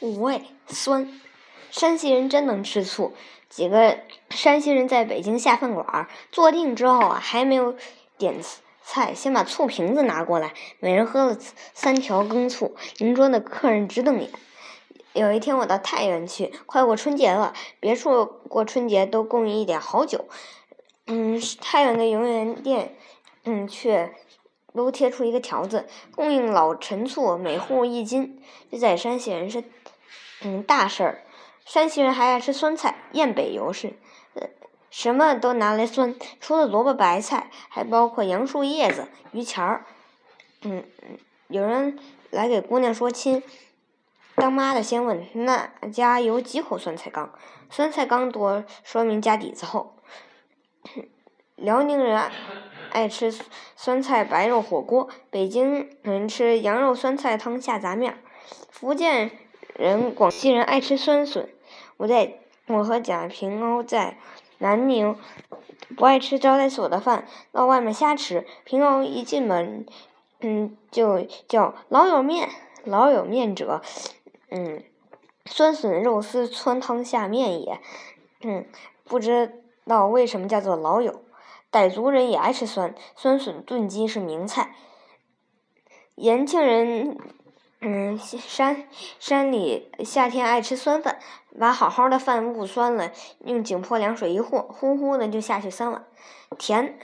[0.00, 1.08] 五味酸，
[1.70, 3.14] 山西人真能吃醋。
[3.48, 3.98] 几个
[4.30, 7.76] 山西人在北京下饭馆坐定之后啊，还没有
[8.18, 8.34] 点
[8.82, 11.38] 菜，先把醋瓶子拿过来，每人喝了
[11.72, 12.74] 三条羹醋。
[12.98, 14.30] 邻桌的客人直瞪眼。
[15.12, 20.24] 有一天我到太原去，快过春节了，别处过春节都供应一点好酒，
[21.06, 22.96] 嗯，太原的游园店，
[23.44, 24.12] 嗯，却。
[24.76, 25.86] 都贴出一个条子，
[26.16, 28.42] 供应老陈醋，每户一斤。
[28.72, 29.62] 这在山西人是，
[30.44, 31.22] 嗯，大事儿。
[31.64, 33.94] 山西人还爱吃酸菜，雁北尤是，
[34.34, 34.48] 呃
[34.90, 36.14] 什么都拿来酸。
[36.40, 39.86] 除了萝卜白菜，还包括杨树叶子、榆钱儿。
[40.62, 40.84] 嗯，
[41.48, 41.98] 有人
[42.30, 43.42] 来给姑娘说亲，
[44.34, 47.32] 当妈的先问那家有几口酸菜缸，
[47.70, 49.96] 酸菜缸多，说明家底子厚。
[51.56, 52.30] 辽宁人。
[52.90, 53.34] 爱吃
[53.74, 58.22] 酸菜白肉火锅，北京人吃羊肉酸菜汤下杂面，
[58.70, 59.32] 福建
[59.74, 61.48] 人、广西人爱吃酸笋。
[61.96, 62.38] 我在
[62.68, 64.18] 我和贾平凹在
[64.58, 65.16] 南宁，
[65.96, 68.46] 不爱吃招待所的饭，到外面瞎吃。
[68.64, 69.84] 平凹一进门，
[70.40, 72.48] 嗯，就叫老友面，
[72.84, 73.82] 老友面者，
[74.50, 74.82] 嗯，
[75.46, 77.80] 酸笋肉丝汆汤下面也，
[78.42, 78.66] 嗯，
[79.04, 81.22] 不知道为什么叫做老友。
[81.70, 84.76] 傣族人也爱吃酸，酸笋炖鸡是名菜。
[86.14, 87.18] 延庆人，
[87.86, 88.88] 嗯，山
[89.20, 91.18] 山里夏天爱吃酸饭，
[91.60, 93.12] 把好好的饭捂酸了，
[93.44, 96.02] 用井泼凉水一和，呼呼的就下去三碗。
[96.56, 96.98] 甜，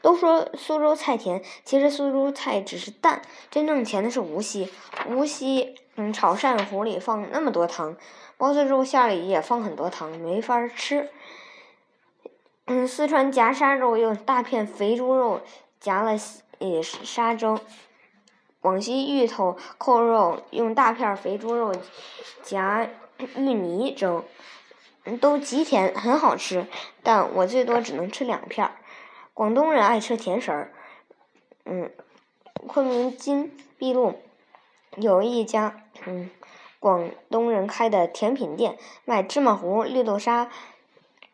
[0.00, 4.72] 都说苏州菜甜，其实苏州菜只是淡，真正甜的是无锡。
[5.10, 7.94] 无锡，嗯，炒鳝糊里放那么多糖，
[8.38, 11.10] 包子肉馅里也放很多糖，没法吃。
[12.64, 15.42] 嗯，四川夹沙肉用大片肥猪肉
[15.78, 16.12] 夹了
[16.58, 17.60] 也沙蒸，
[18.66, 21.72] 广西芋头扣肉用大片肥猪肉
[22.42, 22.88] 夹
[23.36, 24.24] 芋泥蒸，
[25.20, 26.66] 都极甜，很好吃，
[27.04, 28.68] 但我最多只能吃两片。
[29.34, 30.72] 广东人爱吃甜食儿，
[31.64, 31.92] 嗯，
[32.66, 34.14] 昆明金碧路
[34.96, 36.28] 有一家嗯
[36.80, 40.50] 广东人开的甜品店，卖芝麻糊、绿豆沙。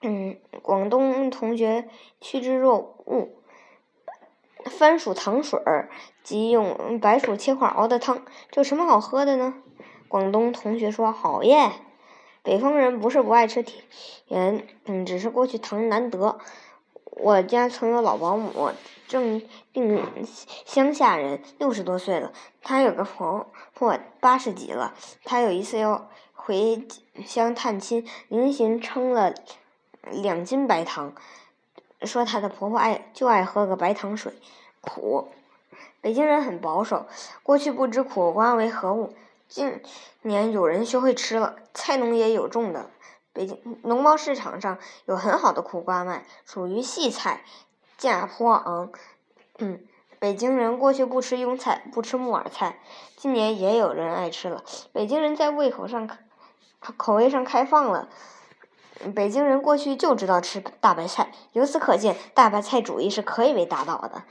[0.02, 1.88] 嗯，广东同学
[2.20, 3.30] 趋之若鹜。
[4.66, 5.90] 番薯糖水儿
[6.22, 9.54] 即用白薯切块熬的汤，这有什么好喝的呢？
[10.08, 11.72] 广东同学说好耶。
[12.42, 16.38] 北方人不是不爱吃甜，嗯，只是过去糖难得。
[17.04, 18.70] 我家曾有老保姆，
[19.06, 19.42] 正
[19.72, 20.02] 定
[20.64, 22.32] 乡下人，六十多岁了。
[22.62, 24.94] 他有个婆婆八十几了。
[25.24, 26.86] 他有一次要回
[27.24, 29.34] 乡探亲，临行称了。
[30.10, 31.14] 两斤白糖，
[32.04, 34.32] 说她的婆婆爱就爱喝个白糖水，
[34.80, 35.28] 苦。
[36.00, 37.06] 北京人很保守，
[37.44, 39.14] 过去不知苦瓜为何物，
[39.48, 39.80] 近
[40.22, 41.56] 年有人学会吃了。
[41.74, 42.90] 菜农也有种的，
[43.32, 47.44] 北京农贸市场上有很好的苦瓜卖，属于细菜，
[47.96, 48.90] 价颇昂。
[49.58, 49.80] 嗯，
[50.18, 52.80] 北京人过去不吃庸菜，不吃木耳菜，
[53.16, 54.64] 今年也有人爱吃了。
[54.92, 56.08] 北京人在胃口上，
[56.96, 58.08] 口味上开放了。
[59.14, 64.22] 北京人过去就知道吃大白菜，由此可见，大白菜主义是可以被打倒的。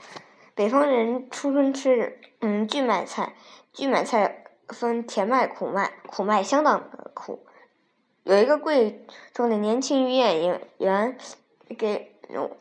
[0.54, 3.34] 北方人初春吃嗯苣麦菜，
[3.74, 7.44] 苣麦菜分甜麦、苦麦，苦麦相当苦。
[8.24, 11.16] 有一个贵州的年轻女演员
[11.76, 12.14] 给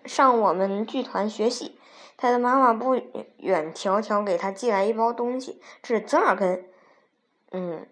[0.05, 1.77] 上我们剧团学戏，
[2.17, 2.95] 她的妈妈不
[3.37, 6.65] 远迢迢给她寄来一包东西，这是折耳根，
[7.51, 7.87] 嗯。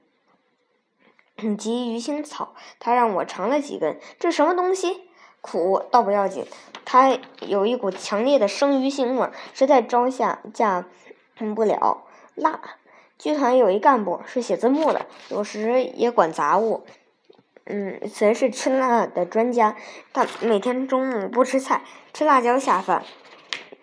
[1.58, 5.02] 及鱼腥草，他让我尝了几根，这什么东西？
[5.42, 6.46] 苦倒不要紧，
[6.84, 10.86] 它有一股强烈的生鱼腥味，实在招下架
[11.56, 12.04] 不了。
[12.36, 12.60] 辣，
[13.18, 16.84] 剧团有一干部是写字幕的，有时也管杂物。
[17.66, 19.78] 嗯，此人是吃辣的专家，
[20.12, 21.84] 他每天中午不吃菜，
[22.14, 23.04] 吃辣椒下饭。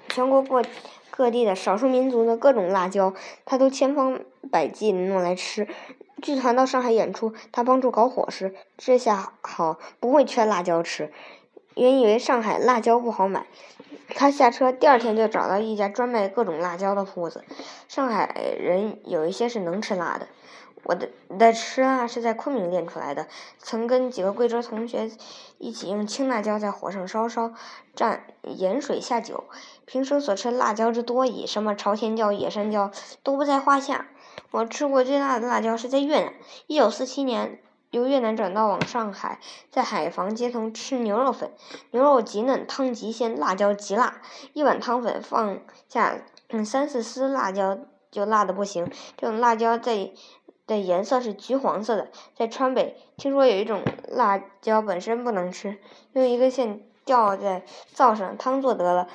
[0.09, 0.63] 全国各
[1.11, 5.69] 各地的少数民族的各种辣椒，他都千方百计弄来吃。
[6.23, 11.13] 剧团到上海演出，他帮助搞伙食，这下好不会缺辣椒吃。
[11.75, 13.47] 原以为上海辣椒不好买，
[14.09, 17.45] 他下车第二天就找到一家专卖各种辣椒的铺子。
[17.87, 20.27] 上海人有一些是能吃辣的，
[20.89, 23.27] 我的的吃辣是在昆明练出来的。
[23.59, 25.11] 曾跟几个贵州同学
[25.59, 27.53] 一起用青辣椒在火上烧烧，
[27.97, 29.45] 蘸盐水下酒。
[29.85, 32.93] 平时所吃辣椒之多矣，什么朝天椒、野山椒
[33.25, 34.07] 都不在话下。
[34.53, 36.33] 我吃过最辣的辣椒是在越南。
[36.69, 37.61] 一九四七年，
[37.91, 39.41] 由越南转到往上海，
[39.73, 41.51] 在海防街头吃牛肉粉，
[41.91, 44.21] 牛肉极嫩，汤极鲜，辣椒极辣。
[44.53, 47.77] 一碗汤粉放下嗯三四丝辣椒，
[48.13, 48.89] 就辣的不行。
[49.17, 50.13] 这种辣椒在
[50.67, 52.09] 的颜色是橘黄色的。
[52.35, 55.79] 在川北，听说有一种辣椒本身不能吃，
[56.13, 59.09] 用一根线吊在灶上，汤做得了，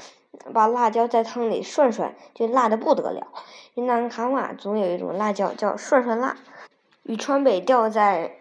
[0.53, 3.27] 把辣椒在汤里涮涮，就辣的不得了。
[3.75, 6.37] 云南卡瓦总有一种辣椒叫涮涮辣，
[7.03, 8.37] 与川北吊在。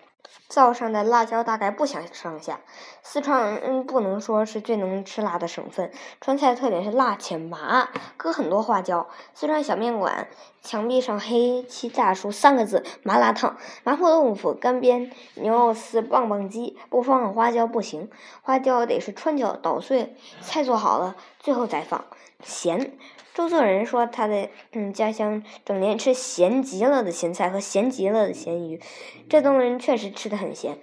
[0.48, 2.60] 灶上的辣椒大概不相上下。
[3.02, 5.90] 四川嗯不能说是最能吃辣的省份，
[6.20, 9.08] 川菜特点是辣且麻，搁很多花椒。
[9.34, 10.28] 四川小面馆
[10.62, 18.10] 墙壁上黑漆炸书三个字“麻辣烫”，麻婆豆腐、干煸牛肉丝、棒棒鸡，不放花椒不行，
[18.42, 22.04] 花椒得是川椒捣碎，菜做好了最后再放。
[22.42, 22.92] 咸。
[23.34, 28.80] 周作人说，他的嗯家乡整天吃咸极了的咸菜和咸极了的咸鱼。
[29.28, 30.78] 浙东人确实吃的很咸。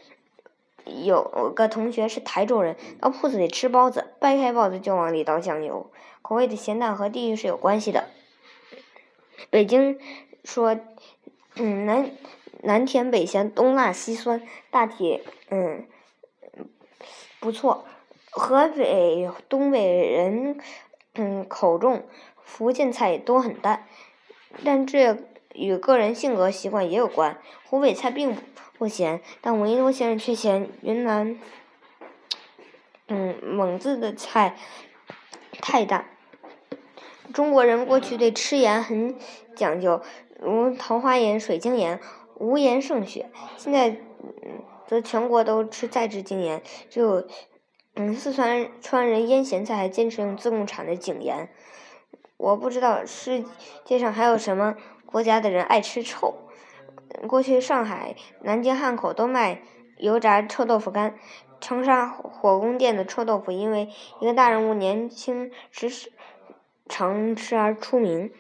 [0.86, 5.92] 有个同学是台州人，到铺子里吃包子，掰开包子就往里倒酱油。
[6.22, 8.06] 口味的咸淡和地域是有关系的。
[9.50, 10.00] 北京
[10.46, 10.80] 说，
[11.56, 12.10] 嗯南
[12.64, 14.42] 南甜北咸，东辣西酸，
[14.72, 15.86] 大体嗯
[17.42, 17.86] 不错。
[18.30, 20.58] 河北东北人
[21.16, 22.04] 嗯口重。
[22.48, 23.86] 福建菜都很淡，
[24.64, 25.18] 但这
[25.54, 27.38] 与个人性格习惯也有关。
[27.66, 28.42] 湖北菜并不
[28.78, 31.38] 不咸，但闻一多先生却嫌云南，
[33.10, 34.56] 嗯蒙自的菜
[35.62, 36.08] 太淡。
[37.34, 39.16] 中国人过去对吃盐很
[39.54, 40.02] 讲究，
[40.40, 42.00] 如桃花盐、水晶盐，
[42.36, 43.30] 无盐胜雪。
[43.58, 43.98] 现在，
[44.88, 47.28] 则全国都吃再制精盐，只有，
[47.96, 51.50] 嗯，四川川人腌咸菜还坚持用自贡产的井盐。
[52.38, 53.44] 我不知道世
[53.84, 54.76] 界上还有什么
[55.08, 56.36] 国家的人爱吃臭。
[57.28, 59.62] 过去上海、南京、汉口都卖
[59.98, 61.16] 油炸臭豆腐干，
[61.60, 63.90] 长沙火宫殿的臭豆腐因为
[64.20, 66.12] 一个大人物年轻时
[66.88, 68.32] 常吃而出名。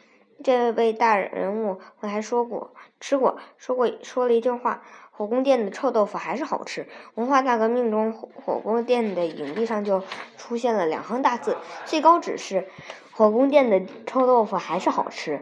[0.43, 6.87] 这位大人物我还说过吃过说过说了一句话：火宫殿的臭豆腐还是好吃。
[7.15, 10.03] 文化大革命中，火宫殿的影壁上就
[10.37, 12.67] 出现了两行大字：最高指示。
[13.17, 15.41] 火宫殿的臭豆腐还是好吃。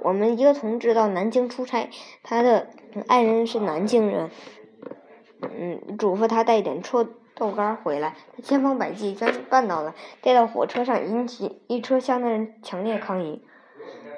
[0.00, 1.88] 我们一个同志到南京出差，
[2.24, 2.66] 他的
[3.06, 4.32] 爱人是南京人，
[5.40, 7.06] 嗯，嘱咐他带一点臭
[7.36, 8.16] 豆干回来。
[8.36, 13.44] 他千方百计将办到了，带到火车上，引起一车厢的人强烈抗议。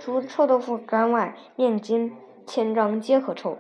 [0.01, 2.17] 除臭豆腐干外，面筋、
[2.47, 3.59] 千张皆可臭。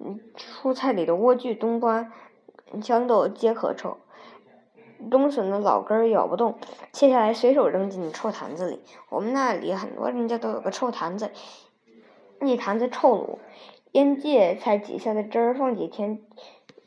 [0.00, 2.10] 嗯，蔬菜里的莴苣、冬瓜、
[2.80, 3.98] 豇豆皆可臭。
[5.10, 6.56] 冬笋的老根儿咬不动，
[6.92, 8.80] 切下来随手扔进臭坛子里。
[9.08, 11.30] 我们那里很多人家都有个臭坛子，
[12.40, 13.38] 一坛子臭卤，
[13.92, 16.20] 腌芥菜挤下的汁儿放几天，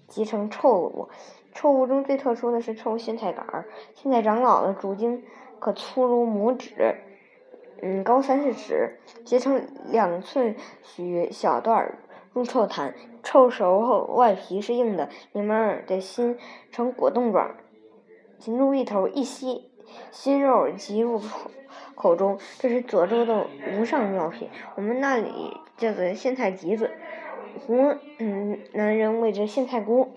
[0.07, 1.09] 即成臭卤。
[1.53, 3.65] 臭物中最特殊的是臭苋菜杆儿，
[3.95, 5.23] 苋菜长老了，主茎
[5.59, 6.95] 可粗如拇指，
[7.81, 9.61] 嗯，高三四尺，截成
[9.91, 11.99] 两寸许小段儿，
[12.33, 12.93] 入臭坛。
[13.21, 16.37] 臭熟后，外皮是硬的，里面的心
[16.71, 17.55] 呈果冻状。
[18.39, 19.69] 紧入一头，一吸，
[20.11, 21.51] 心肉即入口
[21.93, 22.39] 口中。
[22.57, 26.89] 这是左州的无上妙品，我们那里叫做苋菜橘子，
[27.59, 30.13] 湖嗯南人谓之苋菜菇，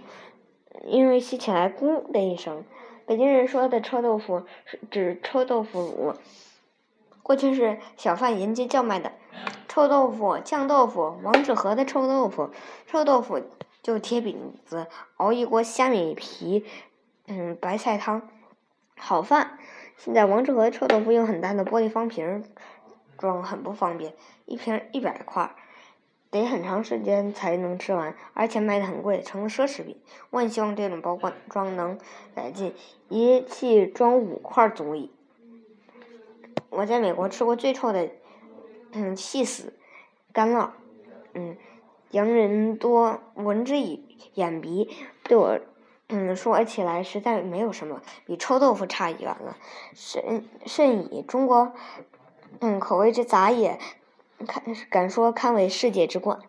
[0.84, 2.64] 因为吸起来咕的一声。
[3.04, 6.14] 北京人说的臭豆腐是指臭豆腐乳，
[7.24, 9.12] 过去是小贩沿街叫卖的。
[9.68, 12.50] 臭豆腐、酱豆腐、王致和的臭豆腐，
[12.86, 13.40] 臭豆腐
[13.82, 14.86] 就贴饼子，
[15.16, 16.64] 熬一锅虾米皮。
[17.26, 18.28] 嗯，白菜汤，
[18.96, 19.58] 好饭。
[19.96, 22.44] 现在王致和臭豆腐用很大的玻璃方瓶
[23.16, 24.14] 装，很不方便，
[24.46, 25.54] 一瓶一百块，
[26.30, 29.96] 得很长时间才能吃完，而且卖的很贵，成了奢侈品。
[30.30, 31.16] 我很希望这种包
[31.48, 31.96] 装能
[32.34, 32.74] 改进，
[33.08, 35.12] 一气装五块足矣。
[36.70, 38.10] 我在美国吃过最臭的，
[38.90, 39.74] 嗯，气死
[40.32, 40.70] 干酪，
[41.34, 41.56] 嗯，
[42.10, 44.90] 洋人多闻之以眼鼻，
[45.22, 45.60] 对我。
[46.14, 49.56] 嗯，说起来实在没有什么比臭豆腐差远了，
[49.94, 51.72] 甚甚以中国，
[52.60, 53.78] 嗯，口味之杂也，
[54.46, 56.42] 堪敢说堪为世界之冠。